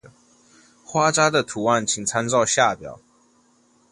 [0.83, 2.99] 花札的图案请参照下表。